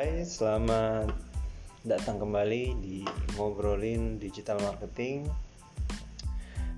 [0.00, 1.12] Hai, selamat
[1.84, 3.04] datang kembali di
[3.36, 5.28] ngobrolin digital marketing.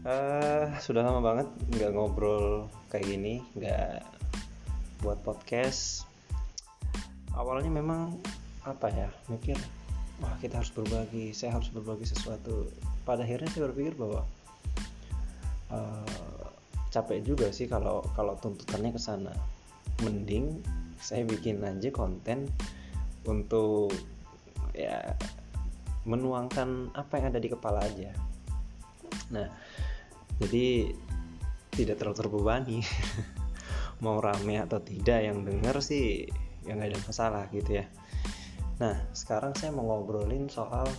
[0.02, 4.02] Uh, sudah lama banget nggak ngobrol kayak gini, nggak
[5.06, 6.02] buat podcast.
[7.38, 8.18] Awalnya memang
[8.66, 9.54] apa ya, mikir
[10.18, 12.75] wah kita harus berbagi, saya harus berbagi sesuatu.
[13.07, 14.27] Pada akhirnya saya berpikir bahwa
[15.70, 16.50] uh,
[16.91, 19.30] capek juga sih kalau kalau tuntutannya ke sana.
[20.02, 20.59] Mending
[20.98, 22.50] saya bikin aja konten
[23.26, 23.94] untuk
[24.72, 25.14] ya
[26.02, 28.10] menuangkan apa yang ada di kepala aja.
[29.30, 29.46] Nah
[30.42, 30.90] jadi
[31.72, 32.78] tidak terlalu terbebani.
[34.04, 36.26] Mau rame atau tidak yang denger sih
[36.66, 37.86] yang nggak ada masalah gitu ya.
[38.82, 40.90] Nah sekarang saya mau ngobrolin soal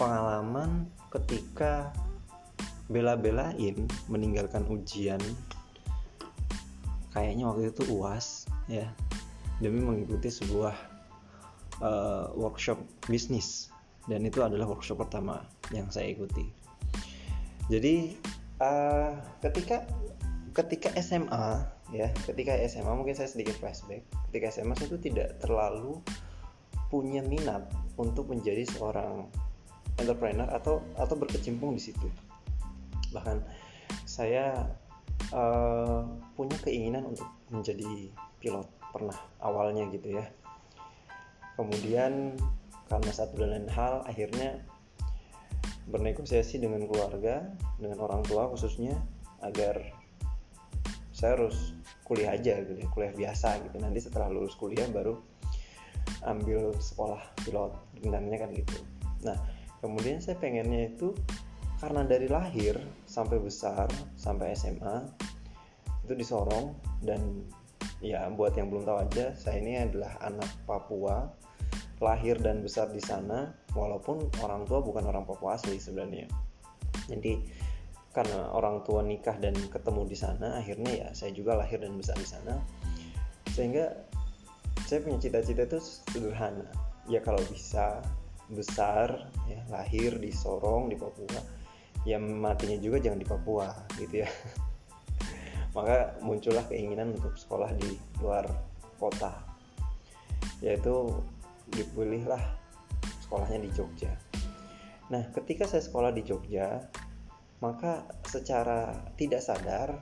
[0.00, 1.92] pengalaman ketika
[2.88, 5.20] bela-belain meninggalkan ujian.
[7.12, 8.88] Kayaknya waktu itu uas ya.
[9.60, 10.93] Demi mengikuti sebuah
[11.80, 13.72] uh, workshop bisnis.
[14.04, 15.40] Dan itu adalah workshop pertama
[15.72, 16.44] yang saya ikuti.
[17.72, 18.12] Jadi
[18.60, 19.88] uh, ketika
[20.52, 24.04] ketika SMA ya ketika SMA mungkin saya sedikit flashback.
[24.30, 26.04] Ketika SMA saya itu tidak terlalu
[26.92, 27.64] punya minat
[27.96, 29.26] untuk menjadi seorang
[29.96, 32.06] entrepreneur atau atau berkecimpung di situ.
[33.16, 33.40] Bahkan
[34.04, 34.68] saya
[35.32, 36.04] uh,
[36.36, 40.28] punya keinginan untuk menjadi pilot pernah awalnya gitu ya
[41.54, 42.34] kemudian
[42.90, 44.60] karena satu dan lain hal akhirnya
[45.88, 47.44] bernegosiasi dengan keluarga
[47.76, 48.96] dengan orang tua khususnya
[49.44, 49.92] agar
[51.14, 53.76] saya harus kuliah aja gitu ya kuliah biasa gitu.
[53.80, 55.16] Nanti setelah lulus kuliah baru
[56.24, 58.78] ambil sekolah pilot rencananya kan gitu.
[59.24, 59.36] Nah
[59.80, 61.12] kemudian saya pengennya itu
[61.80, 65.04] karena dari lahir sampai besar sampai SMA
[66.04, 67.44] itu di Sorong dan
[68.04, 71.32] ya buat yang belum tahu aja saya ini adalah anak Papua
[72.04, 76.28] lahir dan besar di sana walaupun orang tua bukan orang Papua asli sebenarnya.
[77.08, 77.40] Jadi
[78.12, 82.20] karena orang tua nikah dan ketemu di sana akhirnya ya saya juga lahir dan besar
[82.20, 82.60] di sana.
[83.56, 83.88] Sehingga
[84.84, 86.68] saya punya cita-cita itu sederhana.
[87.08, 88.04] Ya kalau bisa
[88.52, 91.40] besar ya lahir di Sorong di Papua
[92.04, 94.28] ya matinya juga jangan di Papua gitu ya
[95.74, 98.46] maka muncullah keinginan untuk sekolah di luar
[98.96, 99.34] kota.
[100.62, 101.10] Yaitu
[101.74, 102.40] dipilihlah
[103.26, 104.14] sekolahnya di Jogja.
[105.10, 106.80] Nah ketika saya sekolah di Jogja
[107.58, 109.98] maka secara tidak sadar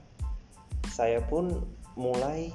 [0.93, 1.65] saya pun
[1.97, 2.53] mulai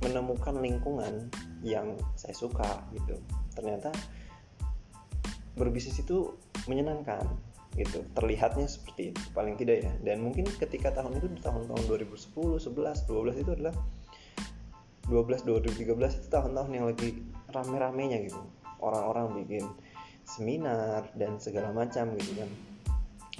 [0.00, 1.28] menemukan lingkungan
[1.60, 3.18] yang saya suka gitu.
[3.52, 3.92] Ternyata
[5.58, 6.38] berbisnis itu
[6.70, 7.26] menyenangkan
[7.80, 8.04] gitu.
[8.12, 9.92] Terlihatnya seperti itu paling tidak ya.
[10.04, 13.74] Dan mungkin ketika tahun itu tahun-tahun 2010 11 12 itu adalah
[15.08, 18.40] 12 2013 itu tahun-tahun yang lagi rame-ramenya gitu.
[18.80, 19.64] Orang-orang bikin
[20.24, 22.50] seminar dan segala macam gitu kan.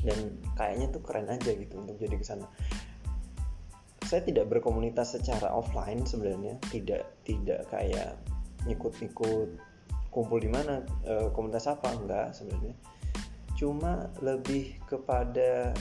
[0.00, 0.18] Dan
[0.56, 2.48] kayaknya tuh keren aja gitu untuk jadi ke sana
[4.10, 6.58] saya tidak berkomunitas secara offline sebenarnya.
[6.66, 8.18] Tidak tidak kayak
[8.66, 9.54] ikut-ikut
[10.10, 12.74] kumpul di mana e, komunitas apa enggak sebenarnya
[13.60, 15.76] cuma lebih kepada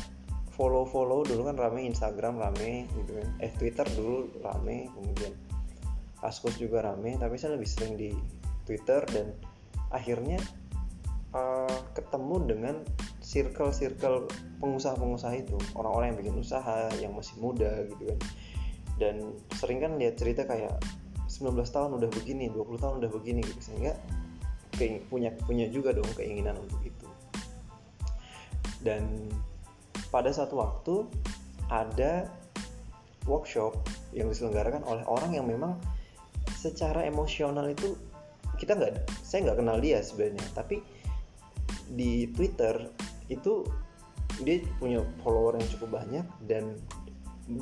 [0.51, 3.28] follow-follow dulu kan rame Instagram rame gitu kan.
[3.40, 5.31] Eh Twitter dulu rame kemudian
[6.19, 8.12] Kaskus juga rame tapi saya lebih sering di
[8.67, 9.31] Twitter dan
[9.95, 10.44] akhirnya
[11.31, 12.75] uh, ketemu dengan
[13.23, 14.28] circle-circle
[14.59, 15.56] pengusaha-pengusaha itu.
[15.79, 18.19] Orang-orang yang bikin usaha yang masih muda gitu kan.
[19.00, 19.16] Dan
[19.56, 20.75] sering kan lihat cerita kayak
[21.31, 23.72] 19 tahun udah begini 20 tahun udah begini gitu.
[23.72, 23.96] Sehingga
[25.07, 27.09] punya punya juga dong keinginan untuk itu
[28.84, 29.28] dan
[30.09, 30.95] pada satu waktu
[31.69, 32.25] ada
[33.29, 33.78] workshop
[34.16, 35.78] yang diselenggarakan oleh orang yang memang
[36.57, 37.94] secara emosional itu
[38.57, 40.44] kita nggak saya nggak kenal dia sebenarnya.
[40.57, 40.81] Tapi
[41.94, 42.90] di Twitter
[43.29, 43.66] itu
[44.41, 46.75] dia punya follower yang cukup banyak dan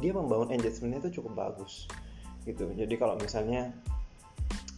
[0.03, 1.87] dia membangun engagementnya itu cukup bagus
[2.47, 2.71] gitu.
[2.73, 3.75] Jadi kalau misalnya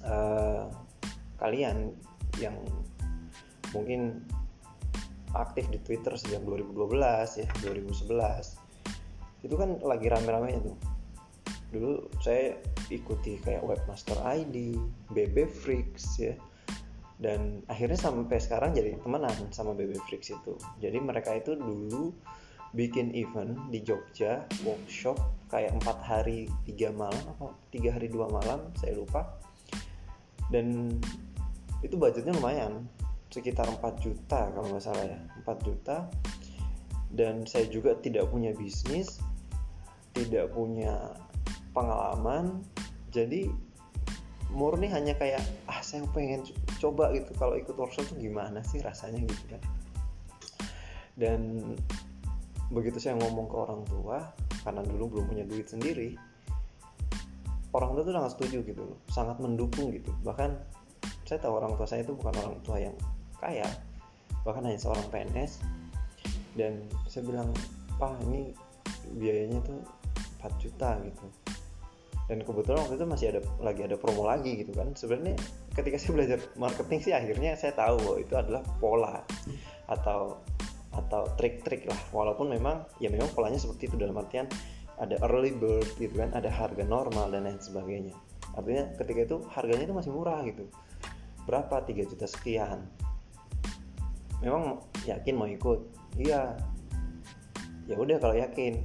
[0.05, 0.69] uh,
[1.37, 1.93] kalian
[2.41, 2.55] yang
[3.71, 4.25] mungkin
[5.37, 8.69] aktif di Twitter sejak 2012 ya 2011
[9.43, 10.77] itu kan lagi rame-ramenya tuh.
[11.69, 12.57] Dulu saya
[12.89, 14.75] ikuti kayak webmaster ID,
[15.13, 16.35] BB Freaks ya.
[17.19, 20.55] Dan akhirnya sampai sekarang jadi temenan sama BB Freaks itu.
[20.79, 22.11] Jadi mereka itu dulu
[22.69, 25.17] bikin event di Jogja workshop
[25.49, 29.25] kayak empat hari tiga malam apa tiga hari dua malam saya lupa.
[30.49, 30.97] Dan
[31.85, 32.89] itu budgetnya lumayan
[33.29, 36.09] sekitar 4 juta kalau nggak salah ya 4 juta.
[37.09, 39.17] Dan saya juga tidak punya bisnis
[40.13, 41.15] tidak punya
[41.71, 42.65] pengalaman.
[43.09, 43.49] Jadi
[44.49, 46.45] murni hanya kayak ah saya pengen
[46.81, 47.31] coba gitu.
[47.37, 49.61] Kalau ikut workshop tuh gimana sih rasanya gitu kan?
[51.19, 51.73] Dan
[52.69, 54.17] begitu saya ngomong ke orang tua
[54.61, 56.13] karena dulu belum punya duit sendiri
[57.73, 60.13] orang tua tuh sangat setuju gitu sangat mendukung gitu.
[60.21, 60.53] Bahkan
[61.25, 62.93] saya tahu orang tua saya itu bukan orang tua yang
[63.39, 63.65] kaya
[64.43, 65.63] bahkan hanya seorang PNS
[66.55, 67.49] dan saya bilang
[67.99, 68.55] pak ini
[69.19, 69.79] biayanya tuh
[70.39, 71.27] 4 juta gitu.
[72.29, 74.93] Dan kebetulan waktu itu masih ada lagi ada promo lagi gitu kan.
[74.93, 75.33] Sebenarnya
[75.73, 79.25] ketika saya belajar marketing sih akhirnya saya tahu bahwa itu adalah pola
[79.89, 80.37] atau
[80.93, 81.97] atau trik-trik lah.
[82.13, 84.45] Walaupun memang ya memang polanya seperti itu dalam artian
[85.01, 88.13] ada early bird gitu kan ada harga normal dan lain sebagainya.
[88.53, 90.69] Artinya ketika itu harganya itu masih murah gitu.
[91.49, 91.81] Berapa?
[91.81, 92.85] 3 juta sekian
[94.39, 95.79] memang yakin mau ikut?
[96.19, 96.55] Iya.
[97.87, 98.83] Ya udah kalau yakin.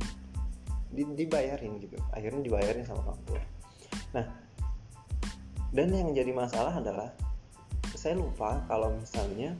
[0.94, 1.98] Dibayarin gitu.
[2.14, 3.42] Akhirnya dibayarin sama orang tua.
[4.14, 4.26] Nah
[5.74, 7.10] dan yang jadi masalah adalah
[7.98, 9.58] saya lupa kalau misalnya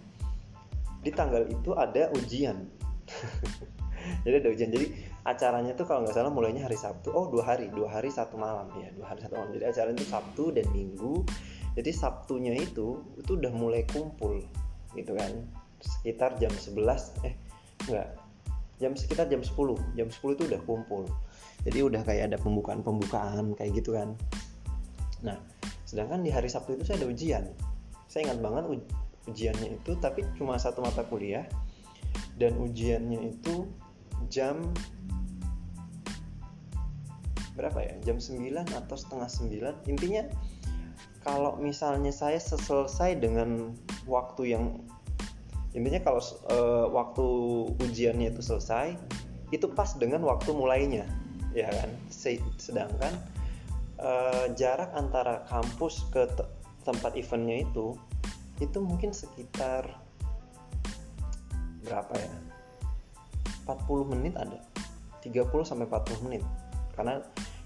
[1.02, 2.70] di tanggal itu ada ujian.
[4.24, 4.70] Jadi ada ujian.
[4.70, 4.86] Jadi
[5.24, 7.08] acaranya tuh kalau nggak salah mulainya hari Sabtu.
[7.12, 7.72] Oh dua hari.
[7.72, 8.68] Dua hari satu malam.
[8.78, 9.50] Ya dua hari satu malam.
[9.56, 11.24] Jadi acaranya itu Sabtu dan Minggu.
[11.72, 14.44] Jadi Sabtunya itu itu udah mulai kumpul
[14.94, 15.32] gitu kan
[15.84, 17.34] sekitar jam 11 eh
[17.86, 18.08] enggak.
[18.82, 19.54] Jam sekitar jam 10
[19.94, 21.04] jam 10 itu udah kumpul.
[21.64, 24.16] Jadi udah kayak ada pembukaan-pembukaan kayak gitu kan.
[25.20, 25.36] Nah
[25.84, 27.44] sedangkan di hari Sabtu itu saya ada ujian.
[28.08, 28.64] Saya ingat banget
[29.28, 31.44] ujiannya itu tapi cuma satu mata kuliah.
[32.34, 33.70] Dan ujiannya itu
[34.26, 34.74] jam
[37.54, 37.94] berapa ya?
[38.02, 38.42] Jam 9
[38.74, 40.26] atau setengah 9 intinya
[41.24, 43.72] kalau misalnya saya selesai dengan
[44.04, 44.84] waktu yang
[45.74, 47.26] intinya kalau uh, waktu
[47.82, 48.94] ujiannya itu selesai
[49.50, 51.04] itu pas dengan waktu mulainya
[51.54, 51.90] ya kan?
[52.58, 53.14] Sedangkan
[53.98, 56.44] uh, jarak antara kampus ke te
[56.86, 57.96] tempat eventnya itu
[58.62, 59.98] itu mungkin sekitar
[61.82, 62.34] berapa ya?
[63.66, 64.60] 40 menit ada.
[65.24, 66.42] 30 sampai 40 menit.
[66.92, 67.18] Karena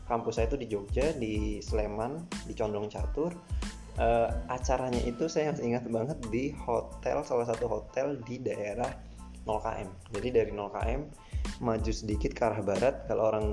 [0.07, 3.35] kampus saya itu di Jogja di Sleman di Condong Catur
[3.99, 8.89] uh, acaranya itu saya masih ingat banget di hotel salah satu hotel di daerah
[9.45, 11.11] 0km jadi dari 0km
[11.59, 13.07] maju sedikit ke arah barat.
[13.11, 13.47] Kalau orang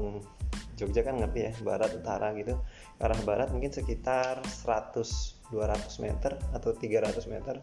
[0.76, 2.60] Jogja kan ngerti ya barat utara gitu.
[3.00, 7.62] Ke arah barat mungkin sekitar 100 200 meter atau 300 meter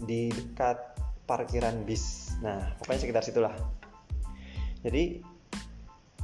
[0.00, 0.78] di dekat
[1.24, 2.34] parkiran bis.
[2.44, 3.54] Nah pokoknya sekitar situlah.
[4.84, 5.22] Jadi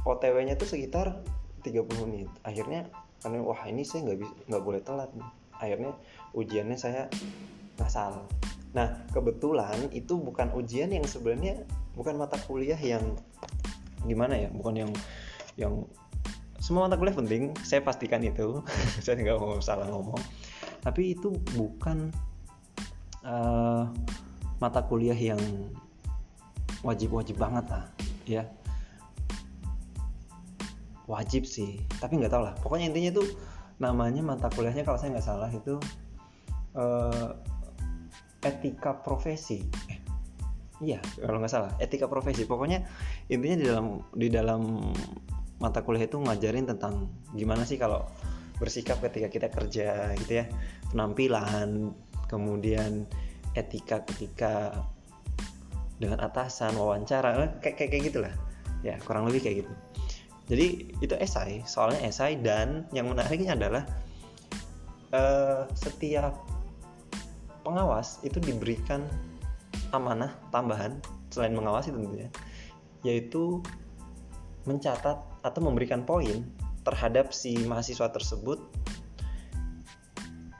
[0.05, 1.23] OTW-nya tuh sekitar
[1.65, 2.29] 30 menit.
[2.45, 2.87] Akhirnya
[3.23, 5.09] karena wah ini saya nggak bisa nggak boleh telat
[5.57, 5.91] akhirnya
[6.37, 7.09] ujiannya saya
[7.81, 8.25] ngasal
[8.75, 11.65] nah kebetulan itu bukan ujian yang sebenarnya
[11.97, 13.17] bukan mata kuliah yang
[14.05, 14.91] gimana ya bukan yang
[15.57, 15.73] yang
[16.61, 18.59] semua mata kuliah penting saya pastikan itu.
[19.03, 20.19] Saya nggak mau salah ngomong.
[20.83, 22.11] Tapi itu bukan
[23.23, 23.87] uh,
[24.59, 25.39] mata kuliah yang
[26.81, 27.85] wajib-wajib banget lah
[28.27, 28.43] ya
[31.07, 31.81] wajib sih.
[31.97, 32.53] Tapi nggak tahu lah.
[32.59, 33.27] Pokoknya intinya tuh
[33.79, 35.79] namanya mata kuliahnya kalau saya nggak salah itu
[36.75, 37.33] uh,
[38.43, 39.63] etika profesi.
[39.89, 39.99] Eh,
[40.83, 41.71] iya kalau nggak salah.
[41.79, 42.43] Etika profesi.
[42.43, 42.83] Pokoknya
[43.31, 44.61] intinya di dalam di dalam
[45.57, 48.05] mata kuliah itu ngajarin tentang gimana sih kalau
[48.61, 50.45] bersikap ketika kita kerja gitu ya.
[50.91, 51.95] Penampilan
[52.27, 53.07] kemudian
[53.55, 54.85] etika ketika
[55.97, 58.33] dengan atasan wawancara kayak kayak, kayak gitulah.
[58.85, 59.73] Ya kurang lebih kayak gitu
[60.47, 60.67] jadi
[61.03, 63.83] itu esai soalnya esai dan yang menariknya adalah
[65.11, 66.39] uh, setiap
[67.67, 69.03] pengawas itu diberikan
[69.91, 72.31] amanah tambahan selain mengawasi tentunya
[73.03, 73.59] yaitu
[74.63, 76.43] mencatat atau memberikan poin
[76.83, 78.59] terhadap si mahasiswa tersebut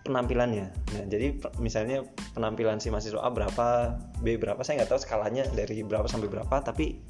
[0.08, 0.72] penampilannya.
[0.72, 5.84] Nah, jadi misalnya penampilan si mahasiswa A berapa, B berapa, saya nggak tahu skalanya dari
[5.84, 7.04] berapa sampai berapa, tapi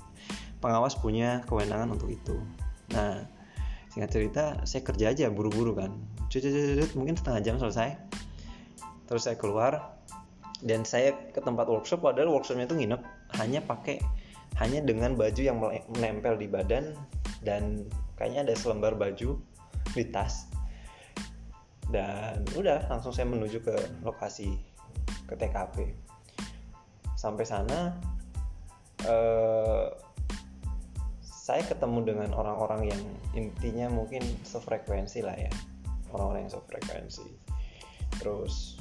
[0.58, 2.42] pengawas punya kewenangan untuk itu
[2.92, 3.26] nah
[3.92, 5.92] singkat cerita saya kerja aja buru-buru kan.
[6.28, 7.98] Cucut, mungkin setengah jam selesai.
[9.08, 9.98] Terus saya keluar
[10.62, 13.02] dan saya ke tempat workshop padahal workshopnya itu nginep
[13.40, 14.02] hanya pakai
[14.58, 15.58] hanya dengan baju yang
[15.98, 16.98] menempel di badan
[17.46, 17.86] dan
[18.18, 19.38] kayaknya ada selembar baju
[19.94, 20.50] di tas.
[21.88, 24.60] Dan udah langsung saya menuju ke lokasi
[25.28, 25.96] ke TKP
[27.18, 27.98] sampai sana
[29.02, 29.86] eh,
[31.48, 33.02] saya ketemu dengan orang-orang yang
[33.32, 35.48] intinya mungkin sefrekuensi lah ya.
[36.12, 37.24] Orang-orang yang sefrekuensi.
[38.20, 38.76] Terus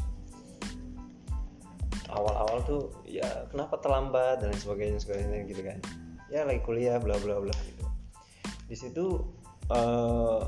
[2.10, 5.78] awal-awal tuh ya kenapa terlambat dan sebagainya sebagainya gitu kan.
[6.26, 7.86] Ya lagi kuliah bla bla bla gitu.
[8.66, 9.22] Di situ
[9.70, 10.42] uh,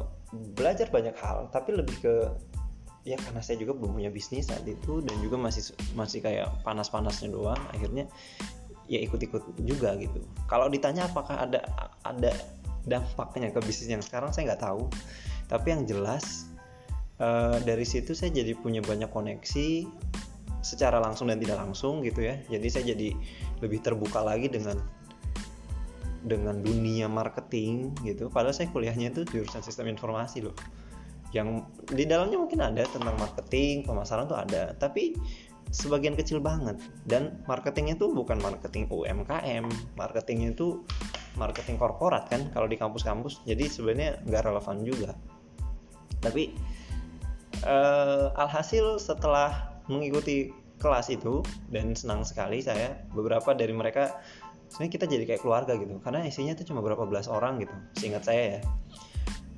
[0.59, 2.15] belajar banyak hal tapi lebih ke
[3.07, 7.31] ya karena saya juga belum punya bisnis saat itu dan juga masih masih kayak panas-panasnya
[7.31, 8.11] doang akhirnya
[8.89, 10.25] ya ikut-ikut juga gitu.
[10.49, 11.61] Kalau ditanya apakah ada
[12.03, 12.33] ada
[12.89, 14.89] dampaknya ke bisnis yang sekarang saya nggak tahu.
[15.49, 16.49] Tapi yang jelas
[17.21, 19.85] uh, dari situ saya jadi punya banyak koneksi
[20.65, 22.41] secara langsung dan tidak langsung gitu ya.
[22.49, 23.15] Jadi saya jadi
[23.61, 24.81] lebih terbuka lagi dengan
[26.25, 28.33] dengan dunia marketing gitu.
[28.33, 30.57] Padahal saya kuliahnya itu jurusan sistem informasi loh.
[31.31, 34.73] Yang di dalamnya mungkin ada tentang marketing pemasaran tuh ada.
[34.75, 35.15] Tapi
[35.71, 36.81] sebagian kecil banget.
[37.05, 40.83] Dan marketingnya tuh bukan marketing UMKM marketingnya itu
[41.37, 43.45] marketing korporat kan kalau di kampus-kampus.
[43.45, 45.11] Jadi sebenarnya nggak relevan juga.
[46.19, 46.51] Tapi
[47.65, 51.43] uh, alhasil setelah mengikuti kelas itu
[51.75, 54.15] dan senang sekali saya beberapa dari mereka
[54.71, 58.25] sebenarnya kita jadi kayak keluarga gitu karena isinya tuh cuma berapa belas orang gitu seingat
[58.27, 58.63] saya ya.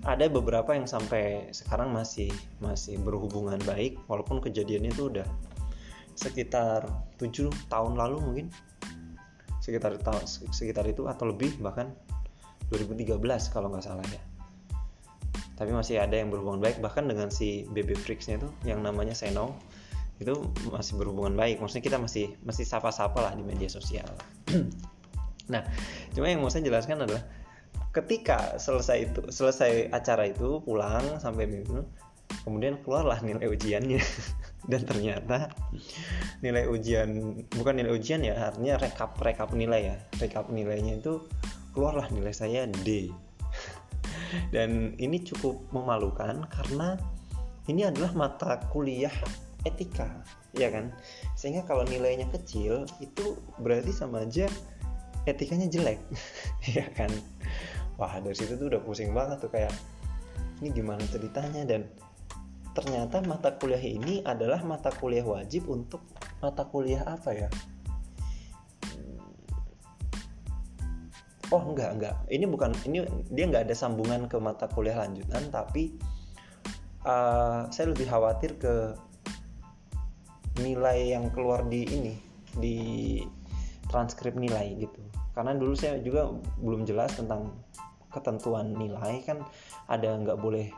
[0.01, 5.29] Ada beberapa yang sampai sekarang masih masih berhubungan baik walaupun kejadiannya itu udah
[6.21, 6.85] sekitar
[7.17, 8.47] tujuh tahun lalu mungkin.
[9.65, 9.97] Sekitar
[10.53, 11.93] sekitar itu atau lebih bahkan
[12.69, 13.17] 2013
[13.49, 14.21] kalau nggak salah ya.
[15.57, 19.57] Tapi masih ada yang berhubungan baik bahkan dengan si BB Freaks-nya itu yang namanya Seno
[20.21, 20.37] itu
[20.69, 21.61] masih berhubungan baik.
[21.61, 24.09] Maksudnya kita masih masih sapa-sapa lah di media sosial.
[25.51, 25.67] Nah,
[26.15, 27.27] cuma yang mau saya jelaskan adalah
[27.91, 31.83] ketika selesai itu selesai acara itu pulang sampai minggu
[32.43, 34.01] kemudian keluarlah nilai ujiannya.
[34.71, 35.51] Dan ternyata
[36.45, 39.97] nilai ujian bukan nilai ujian ya artinya rekap rekap nilai ya.
[40.21, 41.27] Rekap nilainya itu
[41.73, 43.11] keluarlah nilai saya D.
[44.55, 47.01] Dan ini cukup memalukan karena
[47.67, 49.13] ini adalah mata kuliah
[49.65, 50.09] etika
[50.57, 50.91] ya kan?
[51.37, 54.49] Sehingga kalau nilainya kecil itu berarti sama aja
[55.29, 56.01] etikanya jelek
[56.77, 57.11] ya kan?
[58.01, 59.73] Wah dari situ tuh udah pusing banget tuh kayak
[60.61, 61.65] ini gimana ceritanya?
[61.69, 61.89] Dan
[62.73, 66.03] ternyata mata kuliah ini adalah mata kuliah wajib untuk
[66.39, 67.49] mata kuliah apa ya?
[71.51, 72.17] Oh enggak enggak.
[72.31, 73.03] Ini bukan ini
[73.35, 75.99] dia nggak ada sambungan ke mata kuliah lanjutan tapi
[77.03, 78.95] uh, saya lebih khawatir ke
[80.63, 82.15] nilai yang keluar di ini
[82.55, 82.79] di
[83.91, 85.03] transkrip nilai gitu.
[85.35, 86.31] Karena dulu saya juga
[86.63, 87.51] belum jelas tentang
[88.11, 89.43] ketentuan nilai kan
[89.87, 90.71] ada nggak boleh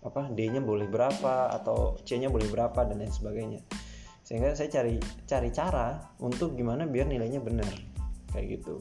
[0.00, 3.60] apa D-nya boleh berapa atau C-nya boleh berapa dan lain sebagainya.
[4.24, 4.96] Sehingga saya cari
[5.28, 7.68] cari cara untuk gimana biar nilainya benar
[8.32, 8.80] kayak gitu.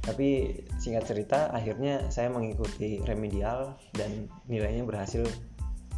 [0.00, 5.24] Tapi singkat cerita akhirnya saya mengikuti remedial dan nilainya berhasil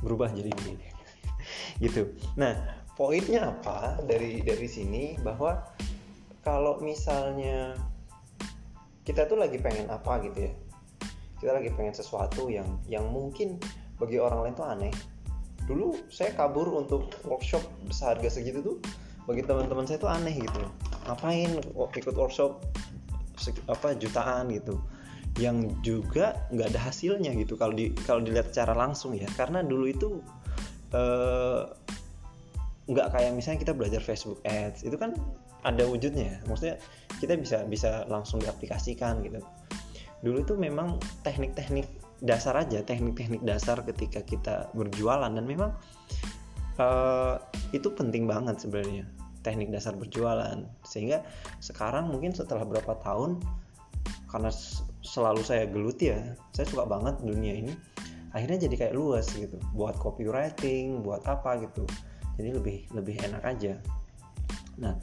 [0.02, 0.78] berubah jadi B.
[1.82, 2.14] Gitu.
[2.38, 2.54] Nah
[2.94, 5.18] poinnya apa dari dari sini?
[5.18, 5.58] Bahwa
[6.42, 7.74] kalau misalnya
[9.02, 10.52] kita tuh lagi pengen apa gitu ya
[11.42, 13.58] kita lagi pengen sesuatu yang yang mungkin
[13.99, 14.94] bagi orang lain tuh aneh.
[15.66, 18.76] Dulu saya kabur untuk workshop seharga segitu tuh
[19.26, 20.62] bagi teman-teman saya tuh aneh gitu.
[21.11, 22.62] Ngapain ikut workshop
[23.66, 24.78] apa jutaan gitu?
[25.42, 29.26] Yang juga nggak ada hasilnya gitu kalau di kalau dilihat secara langsung ya.
[29.34, 30.22] Karena dulu itu
[30.94, 31.62] eh,
[32.87, 35.18] nggak kayak misalnya kita belajar Facebook Ads itu kan
[35.62, 36.75] ada wujudnya maksudnya
[37.22, 39.38] kita bisa bisa langsung diaplikasikan gitu
[40.23, 41.87] dulu itu memang teknik-teknik
[42.23, 45.29] dasar aja teknik-teknik dasar ketika kita berjualan.
[45.29, 45.75] Dan memang
[46.79, 47.37] uh,
[47.75, 49.05] itu penting banget sebenarnya
[49.43, 50.62] teknik dasar berjualan.
[50.87, 51.26] Sehingga
[51.59, 53.43] sekarang mungkin setelah berapa tahun
[54.31, 54.49] karena
[55.05, 56.25] selalu saya geluti ya
[56.57, 57.76] saya suka banget dunia ini
[58.33, 59.59] akhirnya jadi kayak luas gitu.
[59.75, 61.85] Buat copywriting buat apa gitu.
[62.38, 63.76] Jadi lebih lebih enak aja.
[64.79, 64.97] Nah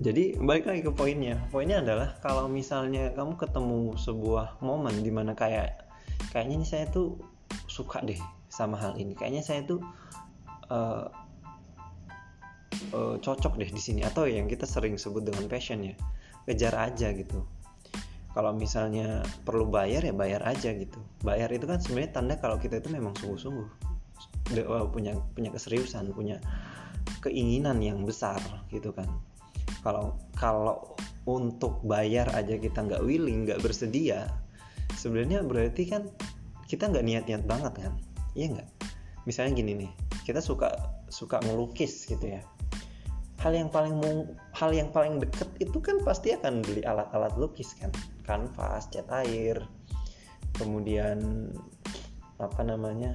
[0.00, 1.36] jadi balik lagi ke poinnya.
[1.52, 5.84] Poinnya adalah kalau misalnya kamu ketemu sebuah momen di mana kayak
[6.32, 7.20] kayaknya ini saya tuh
[7.68, 8.16] suka deh
[8.48, 9.12] sama hal ini.
[9.12, 9.84] Kayaknya saya tuh
[10.72, 11.04] uh,
[12.96, 14.00] uh, cocok deh di sini.
[14.00, 15.92] Atau yang kita sering sebut dengan passion ya
[16.48, 17.44] kejar aja gitu.
[18.32, 20.96] Kalau misalnya perlu bayar ya bayar aja gitu.
[21.20, 23.68] Bayar itu kan sebenarnya tanda kalau kita itu memang sungguh-sungguh.
[24.96, 26.40] Punya punya keseriusan punya
[27.20, 28.40] keinginan yang besar
[28.72, 29.08] gitu kan
[29.80, 30.96] kalau kalau
[31.28, 34.26] untuk bayar aja kita nggak willing nggak bersedia
[34.96, 36.08] sebenarnya berarti kan
[36.70, 37.94] kita nggak niat-niat banget kan?
[38.38, 38.68] Iya nggak?
[39.26, 39.90] Misalnya gini nih
[40.22, 40.70] kita suka
[41.10, 42.42] suka melukis gitu ya.
[43.42, 43.98] Hal yang paling
[44.54, 47.90] hal yang paling deket itu kan pasti akan beli alat-alat lukis kan?
[48.22, 49.58] Kanvas cat air
[50.54, 51.50] kemudian
[52.36, 53.10] apa namanya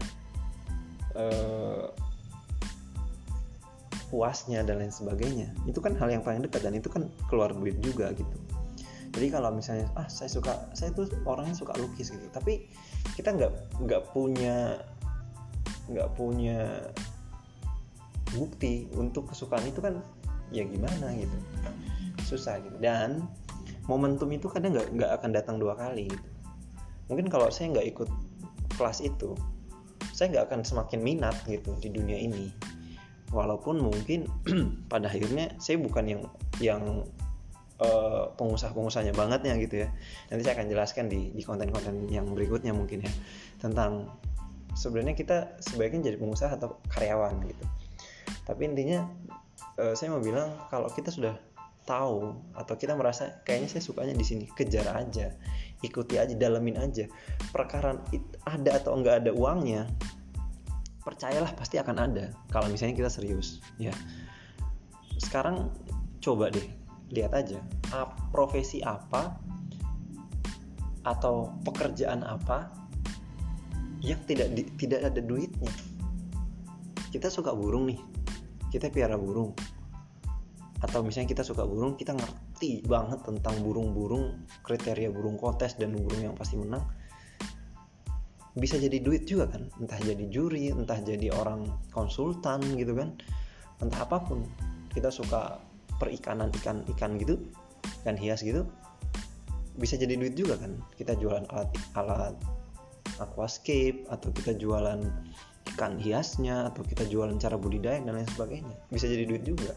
[1.16, 1.90] uh,
[4.10, 5.52] puasnya dan lain sebagainya.
[5.66, 8.38] Itu kan hal yang paling dekat dan itu kan keluar duit juga gitu.
[9.16, 12.28] Jadi kalau misalnya ah saya suka saya tuh orangnya suka lukis gitu.
[12.30, 12.68] Tapi
[13.16, 14.80] kita nggak nggak punya
[15.88, 16.90] nggak punya
[18.36, 20.04] bukti untuk kesukaan itu kan
[20.52, 21.38] ya gimana gitu.
[22.28, 22.76] Susah gitu.
[22.84, 23.24] Dan
[23.86, 26.30] momentum itu kadang nggak nggak akan datang dua kali gitu.
[27.06, 28.10] mungkin kalau saya nggak ikut
[28.78, 29.38] kelas itu
[30.10, 32.50] saya nggak akan semakin minat gitu di dunia ini
[33.36, 34.32] walaupun mungkin
[34.92, 36.22] pada akhirnya saya bukan yang
[36.64, 36.82] yang
[37.84, 39.90] uh, pengusaha-pengusahanya bangetnya gitu ya.
[40.32, 43.12] Nanti saya akan jelaskan di di konten-konten yang berikutnya mungkin ya
[43.60, 44.08] tentang
[44.72, 47.66] sebenarnya kita sebaiknya jadi pengusaha atau karyawan gitu.
[48.48, 49.04] Tapi intinya
[49.76, 51.36] uh, saya mau bilang kalau kita sudah
[51.86, 55.30] tahu atau kita merasa kayaknya saya sukanya di sini kejar aja
[55.86, 57.06] ikuti aja dalemin aja.
[57.54, 58.00] Perkara
[58.48, 59.86] ada atau enggak ada uangnya
[61.06, 62.34] percayalah pasti akan ada.
[62.50, 63.94] Kalau misalnya kita serius ya.
[65.22, 65.70] Sekarang
[66.20, 66.66] coba deh
[67.14, 67.62] lihat aja
[68.34, 69.38] profesi apa
[71.06, 72.74] atau pekerjaan apa
[74.02, 75.70] yang tidak di, tidak ada duitnya.
[77.14, 78.02] Kita suka burung nih.
[78.74, 79.54] Kita piara burung.
[80.82, 86.22] Atau misalnya kita suka burung kita ngerti banget tentang burung-burung kriteria burung kontes dan burung
[86.22, 86.84] yang pasti menang
[88.56, 89.68] bisa jadi duit juga kan.
[89.78, 93.16] Entah jadi juri entah jadi orang konsultan gitu kan.
[93.84, 94.48] Entah apa pun.
[94.96, 95.60] Kita suka
[96.00, 97.36] perikanan ikan ikan gitu
[98.04, 98.68] ikan hias gitu
[99.76, 100.80] bisa jadi duit juga kan.
[100.96, 102.36] Kita jualan alat alat
[103.20, 105.04] aquascape atau kita jualan
[105.76, 108.76] ikan hiasnya atau kita jualan cara budidaya dan lain sebagainya.
[108.88, 109.76] Bisa jadi duit juga.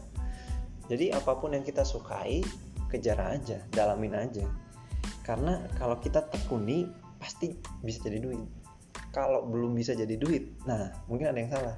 [0.87, 2.41] Jadi apa pun yang kita sukai
[2.87, 4.47] kejar aja dalamin aja.
[5.27, 6.87] Karena kalau kita tekuni
[7.19, 8.58] pasti bisa jadi duit
[9.25, 11.75] kalau belum bisa jadi duit nah mungkin ada yang salah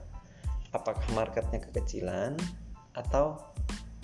[0.71, 2.35] apakah marketnya kekecilan
[2.95, 3.39] atau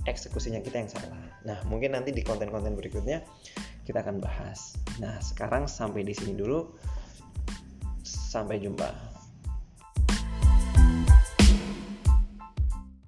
[0.08, 1.20] eksekusinya kita yang salah.
[1.44, 3.22] Nah, mungkin nanti di konten-konten berikutnya
[3.84, 4.80] kita akan bahas.
[5.04, 6.64] Nah, sekarang sampai di sini dulu.
[8.08, 8.88] Sampai jumpa.